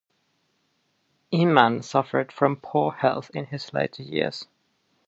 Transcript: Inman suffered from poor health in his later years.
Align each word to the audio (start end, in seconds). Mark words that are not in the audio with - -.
Inman 1.29 1.83
suffered 1.83 2.31
from 2.31 2.55
poor 2.55 2.91
health 2.91 3.29
in 3.35 3.45
his 3.45 3.71
later 3.71 4.01
years. 4.01 4.47